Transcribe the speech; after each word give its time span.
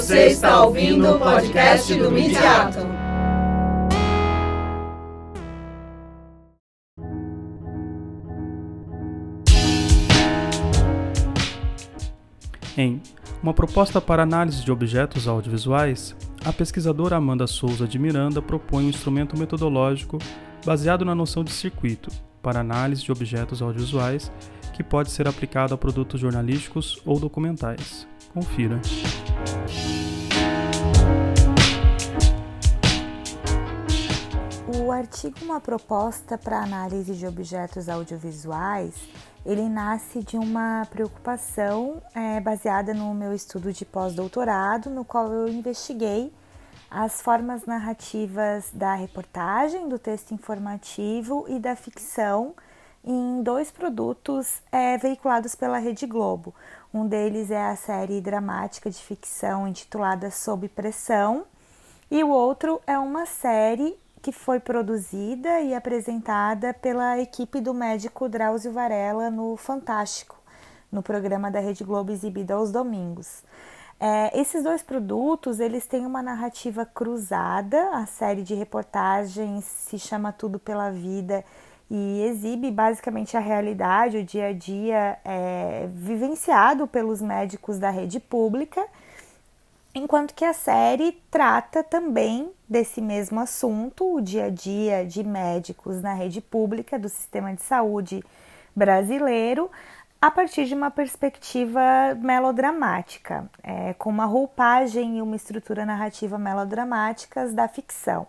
Você 0.00 0.28
está 0.28 0.64
ouvindo 0.64 1.14
o 1.14 1.18
podcast 1.18 1.94
do 1.94 2.10
Midiato. 2.10 2.78
Em 12.78 13.02
Uma 13.42 13.52
proposta 13.52 14.00
para 14.00 14.22
análise 14.22 14.64
de 14.64 14.72
objetos 14.72 15.28
audiovisuais, 15.28 16.16
a 16.46 16.52
pesquisadora 16.52 17.16
Amanda 17.16 17.46
Souza 17.46 17.86
de 17.86 17.98
Miranda 17.98 18.40
propõe 18.40 18.86
um 18.86 18.88
instrumento 18.88 19.38
metodológico 19.38 20.16
baseado 20.64 21.04
na 21.04 21.14
noção 21.14 21.44
de 21.44 21.52
circuito 21.52 22.10
para 22.42 22.60
análise 22.60 23.04
de 23.04 23.12
objetos 23.12 23.60
audiovisuais 23.60 24.32
que 24.72 24.82
pode 24.82 25.10
ser 25.10 25.28
aplicado 25.28 25.74
a 25.74 25.78
produtos 25.78 26.18
jornalísticos 26.18 26.98
ou 27.04 27.20
documentais. 27.20 28.08
Confira. 28.32 28.80
O 34.72 34.92
artigo 34.92 35.44
Uma 35.44 35.60
proposta 35.60 36.38
para 36.38 36.62
análise 36.62 37.14
de 37.14 37.26
objetos 37.26 37.88
audiovisuais, 37.88 38.94
ele 39.44 39.68
nasce 39.68 40.22
de 40.22 40.36
uma 40.36 40.86
preocupação 40.88 42.00
é, 42.14 42.38
baseada 42.40 42.94
no 42.94 43.12
meu 43.12 43.34
estudo 43.34 43.72
de 43.72 43.84
pós-doutorado, 43.84 44.88
no 44.88 45.04
qual 45.04 45.32
eu 45.32 45.48
investiguei 45.48 46.32
as 46.88 47.20
formas 47.20 47.66
narrativas 47.66 48.70
da 48.72 48.94
reportagem, 48.94 49.88
do 49.88 49.98
texto 49.98 50.34
informativo 50.34 51.46
e 51.48 51.58
da 51.58 51.74
ficção 51.74 52.54
em 53.04 53.42
dois 53.42 53.72
produtos 53.72 54.62
é, 54.70 54.96
veiculados 54.96 55.56
pela 55.56 55.78
Rede 55.78 56.06
Globo. 56.06 56.54
Um 56.94 57.08
deles 57.08 57.50
é 57.50 57.66
a 57.66 57.74
série 57.74 58.20
dramática 58.20 58.88
de 58.88 58.98
ficção 58.98 59.66
intitulada 59.66 60.30
Sob 60.30 60.68
Pressão, 60.68 61.44
e 62.08 62.22
o 62.22 62.28
outro 62.28 62.80
é 62.86 62.96
uma 62.98 63.26
série 63.26 63.98
que 64.22 64.32
foi 64.32 64.60
produzida 64.60 65.60
e 65.60 65.74
apresentada 65.74 66.74
pela 66.74 67.18
equipe 67.18 67.60
do 67.60 67.72
médico 67.72 68.28
Drauzio 68.28 68.72
Varela 68.72 69.30
no 69.30 69.56
Fantástico, 69.56 70.36
no 70.90 71.02
programa 71.02 71.50
da 71.50 71.60
Rede 71.60 71.84
Globo 71.84 72.12
exibido 72.12 72.52
aos 72.52 72.70
domingos. 72.70 73.42
É, 73.98 74.40
esses 74.40 74.64
dois 74.64 74.82
produtos 74.82 75.60
eles 75.60 75.86
têm 75.86 76.06
uma 76.06 76.22
narrativa 76.22 76.86
cruzada. 76.86 77.90
A 77.92 78.06
série 78.06 78.42
de 78.42 78.54
reportagens 78.54 79.64
se 79.64 79.98
chama 79.98 80.32
Tudo 80.32 80.58
pela 80.58 80.90
Vida 80.90 81.44
e 81.90 82.22
exibe 82.22 82.70
basicamente 82.70 83.36
a 83.36 83.40
realidade, 83.40 84.18
o 84.18 84.24
dia 84.24 84.46
a 84.46 84.52
dia 84.52 85.18
é, 85.24 85.88
vivenciado 85.92 86.86
pelos 86.86 87.20
médicos 87.20 87.78
da 87.78 87.90
rede 87.90 88.20
pública, 88.20 88.86
enquanto 89.94 90.34
que 90.34 90.44
a 90.44 90.52
série 90.52 91.12
trata 91.30 91.82
também 91.82 92.50
desse 92.68 93.00
mesmo 93.00 93.40
assunto, 93.40 94.14
o 94.14 94.20
dia 94.20 94.46
a 94.46 94.50
dia 94.50 95.04
de 95.04 95.24
médicos 95.24 96.00
na 96.00 96.14
rede 96.14 96.40
pública 96.40 96.98
do 96.98 97.08
sistema 97.08 97.54
de 97.54 97.62
saúde 97.62 98.24
brasileiro, 98.74 99.70
a 100.20 100.30
partir 100.30 100.66
de 100.66 100.74
uma 100.74 100.90
perspectiva 100.90 101.80
melodramática, 102.20 103.50
é, 103.62 103.94
com 103.94 104.10
uma 104.10 104.26
roupagem 104.26 105.18
e 105.18 105.22
uma 105.22 105.34
estrutura 105.34 105.86
narrativa 105.86 106.38
melodramáticas 106.38 107.54
da 107.54 107.66
ficção. 107.66 108.26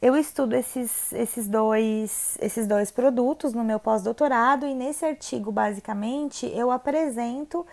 Eu 0.00 0.16
estudo 0.16 0.54
esses, 0.54 1.12
esses, 1.12 1.48
dois, 1.48 2.38
esses 2.40 2.66
dois 2.66 2.90
produtos 2.90 3.52
no 3.54 3.64
meu 3.64 3.80
pós-doutorado 3.80 4.66
e 4.66 4.74
nesse 4.74 5.04
artigo, 5.04 5.50
basicamente, 5.50 6.46
eu 6.54 6.70
apresento 6.70 7.66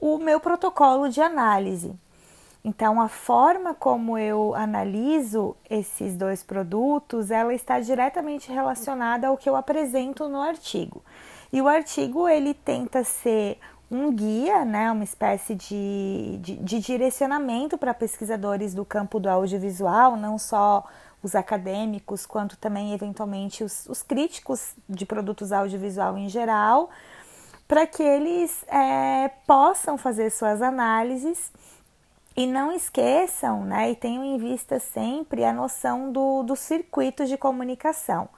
o 0.00 0.18
meu 0.18 0.40
protocolo 0.40 1.08
de 1.08 1.20
análise. 1.20 1.94
Então, 2.64 3.00
a 3.00 3.08
forma 3.08 3.72
como 3.72 4.18
eu 4.18 4.54
analiso 4.54 5.56
esses 5.70 6.16
dois 6.16 6.42
produtos, 6.42 7.30
ela 7.30 7.54
está 7.54 7.80
diretamente 7.80 8.50
relacionada 8.50 9.28
ao 9.28 9.36
que 9.36 9.48
eu 9.48 9.56
apresento 9.56 10.28
no 10.28 10.40
artigo. 10.40 11.02
E 11.52 11.62
o 11.62 11.68
artigo 11.68 12.28
ele 12.28 12.52
tenta 12.52 13.04
ser 13.04 13.58
um 13.90 14.12
guia, 14.12 14.64
né, 14.64 14.92
uma 14.92 15.04
espécie 15.04 15.54
de, 15.54 16.38
de, 16.42 16.56
de 16.56 16.78
direcionamento 16.78 17.78
para 17.78 17.94
pesquisadores 17.94 18.74
do 18.74 18.84
campo 18.84 19.18
do 19.18 19.30
audiovisual, 19.30 20.16
não 20.16 20.38
só 20.38 20.84
os 21.22 21.34
acadêmicos, 21.34 22.26
quanto 22.26 22.56
também, 22.58 22.92
eventualmente, 22.92 23.64
os, 23.64 23.86
os 23.86 24.02
críticos 24.02 24.74
de 24.88 25.06
produtos 25.06 25.52
audiovisual 25.52 26.18
em 26.18 26.28
geral, 26.28 26.90
para 27.66 27.86
que 27.86 28.02
eles 28.02 28.64
é, 28.68 29.28
possam 29.46 29.96
fazer 29.96 30.30
suas 30.30 30.60
análises 30.60 31.50
e 32.38 32.46
não 32.46 32.70
esqueçam 32.70 33.64
né, 33.64 33.90
e 33.90 33.96
tenham 33.96 34.24
em 34.24 34.38
vista 34.38 34.78
sempre 34.78 35.44
a 35.44 35.52
noção 35.52 36.12
do, 36.12 36.44
do 36.44 36.54
circuito 36.54 37.26
de 37.26 37.36
comunicação 37.36 38.28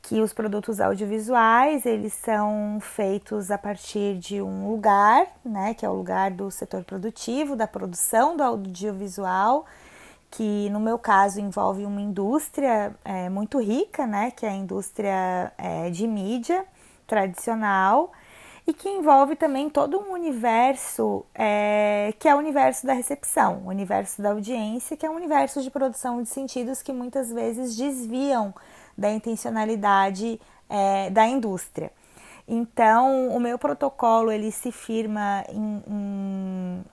que 0.00 0.18
os 0.22 0.32
produtos 0.32 0.80
audiovisuais 0.80 1.84
eles 1.84 2.14
são 2.14 2.78
feitos 2.80 3.50
a 3.50 3.58
partir 3.58 4.16
de 4.18 4.40
um 4.40 4.70
lugar, 4.70 5.26
né, 5.44 5.74
que 5.74 5.84
é 5.84 5.88
o 5.88 5.92
lugar 5.92 6.30
do 6.30 6.50
setor 6.50 6.84
produtivo, 6.84 7.54
da 7.54 7.66
produção 7.66 8.34
do 8.34 8.42
audiovisual, 8.42 9.66
que 10.30 10.70
no 10.70 10.80
meu 10.80 10.98
caso 10.98 11.38
envolve 11.38 11.84
uma 11.84 12.00
indústria 12.00 12.94
é, 13.04 13.28
muito 13.28 13.58
rica, 13.58 14.06
né, 14.06 14.30
que 14.30 14.46
é 14.46 14.50
a 14.50 14.54
indústria 14.54 15.52
é, 15.58 15.90
de 15.90 16.06
mídia 16.06 16.64
tradicional 17.06 18.10
e 18.66 18.72
que 18.72 18.88
envolve 18.88 19.36
também 19.36 19.68
todo 19.68 19.98
um 19.98 20.12
universo 20.12 21.24
é, 21.34 22.14
que 22.18 22.26
é 22.26 22.34
o 22.34 22.38
universo 22.38 22.86
da 22.86 22.94
recepção, 22.94 23.62
o 23.64 23.68
universo 23.68 24.22
da 24.22 24.30
audiência, 24.30 24.96
que 24.96 25.04
é 25.04 25.10
um 25.10 25.16
universo 25.16 25.62
de 25.62 25.70
produção 25.70 26.22
de 26.22 26.28
sentidos 26.28 26.80
que 26.80 26.92
muitas 26.92 27.30
vezes 27.30 27.76
desviam 27.76 28.54
da 28.96 29.10
intencionalidade 29.10 30.40
é, 30.68 31.10
da 31.10 31.26
indústria. 31.26 31.92
Então, 32.48 33.28
o 33.28 33.40
meu 33.40 33.58
protocolo 33.58 34.30
ele 34.30 34.50
se 34.50 34.72
firma 34.72 35.44
em, 35.48 35.82
em, 35.86 36.84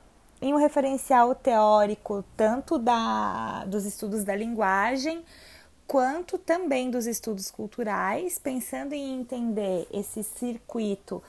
em 0.41 0.53
um 0.53 0.57
referencial 0.57 1.33
teórico 1.35 2.23
tanto 2.35 2.77
da, 2.77 3.63
dos 3.65 3.85
estudos 3.85 4.23
da 4.23 4.35
linguagem 4.35 5.23
quanto 5.87 6.37
também 6.37 6.89
dos 6.89 7.05
estudos 7.05 7.51
culturais, 7.51 8.39
pensando 8.39 8.93
em 8.93 9.19
entender 9.19 9.87
esse 9.91 10.23
circuito 10.23 11.21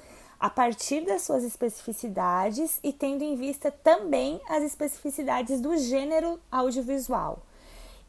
a 0.42 0.50
partir 0.50 1.04
das 1.04 1.22
suas 1.22 1.44
especificidades 1.44 2.80
e 2.82 2.92
tendo 2.92 3.22
em 3.22 3.36
vista 3.36 3.70
também 3.70 4.40
as 4.48 4.64
especificidades 4.64 5.60
do 5.60 5.76
gênero 5.76 6.40
audiovisual 6.50 7.46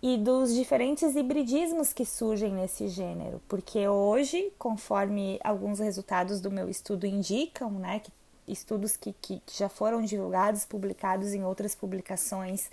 e 0.02 0.18
dos 0.18 0.52
diferentes 0.52 1.16
hibridismos 1.16 1.94
que 1.94 2.04
surgem 2.04 2.52
nesse 2.52 2.88
gênero, 2.88 3.40
porque 3.48 3.88
hoje, 3.88 4.52
conforme 4.58 5.40
alguns 5.44 5.78
resultados 5.78 6.42
do 6.42 6.50
meu 6.50 6.68
estudo 6.68 7.06
indicam, 7.06 7.70
né, 7.70 8.00
que 8.00 8.12
estudos 8.48 8.98
que, 8.98 9.14
que, 9.22 9.40
que 9.46 9.56
já 9.56 9.70
foram 9.70 10.02
divulgados, 10.02 10.66
publicados 10.66 11.36
em 11.36 11.46
outras 11.46 11.76
publicações 11.76 12.72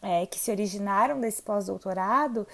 é, 0.00 0.24
que 0.24 0.38
se 0.38 0.50
originaram 0.50 1.20
desse 1.20 1.42
pós-doutorado, 1.42 2.46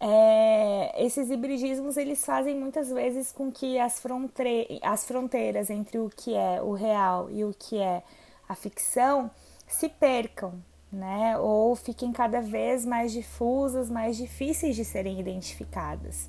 é, 0.00 1.04
esses 1.04 1.30
hibridismos 1.30 1.98
eles 1.98 2.24
fazem 2.24 2.58
muitas 2.58 2.90
vezes 2.90 3.30
com 3.30 3.52
que 3.52 3.78
as, 3.78 4.02
as 4.82 5.06
fronteiras 5.06 5.68
entre 5.68 5.98
o 5.98 6.08
que 6.08 6.34
é 6.34 6.62
o 6.62 6.72
real 6.72 7.30
e 7.30 7.44
o 7.44 7.54
que 7.56 7.78
é 7.78 8.02
a 8.48 8.54
ficção 8.54 9.30
se 9.68 9.88
percam, 9.90 10.54
né? 10.90 11.38
Ou 11.38 11.76
fiquem 11.76 12.12
cada 12.12 12.40
vez 12.40 12.84
mais 12.86 13.12
difusas, 13.12 13.90
mais 13.90 14.16
difíceis 14.16 14.74
de 14.74 14.84
serem 14.84 15.20
identificadas. 15.20 16.28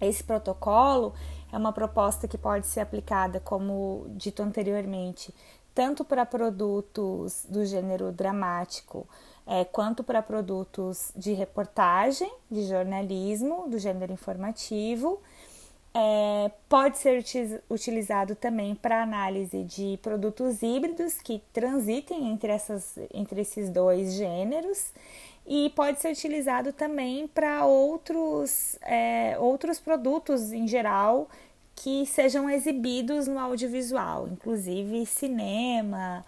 Esse 0.00 0.22
protocolo 0.22 1.12
é 1.52 1.56
uma 1.58 1.72
proposta 1.72 2.28
que 2.28 2.38
pode 2.38 2.66
ser 2.66 2.80
aplicada, 2.80 3.40
como 3.40 4.06
dito 4.10 4.42
anteriormente, 4.42 5.34
tanto 5.76 6.04
para 6.04 6.24
produtos 6.24 7.44
do 7.48 7.64
gênero 7.66 8.10
dramático, 8.10 9.06
é, 9.46 9.64
quanto 9.64 10.02
para 10.02 10.22
produtos 10.22 11.12
de 11.14 11.34
reportagem, 11.34 12.32
de 12.50 12.66
jornalismo, 12.66 13.68
do 13.68 13.78
gênero 13.78 14.12
informativo 14.12 15.20
é, 15.96 16.50
pode 16.68 16.98
ser 16.98 17.24
utilizado 17.70 18.34
também 18.34 18.74
para 18.74 19.02
análise 19.02 19.64
de 19.64 19.98
produtos 20.02 20.62
híbridos 20.62 21.14
que 21.22 21.42
transitem 21.54 22.28
entre, 22.28 22.52
essas, 22.52 22.98
entre 23.14 23.40
esses 23.40 23.70
dois 23.70 24.12
gêneros 24.12 24.92
e 25.46 25.70
pode 25.70 25.98
ser 26.00 26.12
utilizado 26.12 26.70
também 26.70 27.26
para 27.26 27.64
outros, 27.64 28.76
é, 28.82 29.38
outros 29.38 29.80
produtos 29.80 30.52
em 30.52 30.68
geral 30.68 31.30
que 31.76 32.04
sejam 32.06 32.48
exibidos 32.50 33.28
no 33.28 33.38
audiovisual, 33.38 34.26
inclusive 34.26 35.04
cinema 35.06 36.24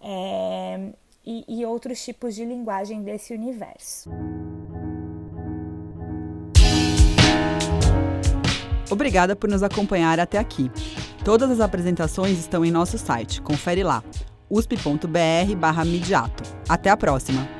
é, 0.00 0.90
e, 1.24 1.44
e 1.48 1.64
outros 1.64 2.04
tipos 2.04 2.34
de 2.34 2.44
linguagem 2.44 3.02
desse 3.02 3.32
universo. 3.32 4.10
Obrigada 8.90 9.36
por 9.36 9.48
nos 9.48 9.62
acompanhar 9.62 10.18
até 10.18 10.38
aqui. 10.38 10.70
Todas 11.24 11.50
as 11.50 11.60
apresentações 11.60 12.38
estão 12.38 12.64
em 12.64 12.70
nosso 12.70 12.98
site, 12.98 13.40
confere 13.40 13.84
lá 13.84 14.02
usp.br/midiato. 14.50 16.42
Até 16.68 16.88
a 16.90 16.96
próxima! 16.96 17.57